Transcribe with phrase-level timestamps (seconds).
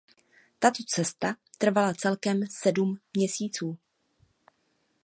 [0.61, 3.77] Tato cesta trvala celkem sedm měsíců.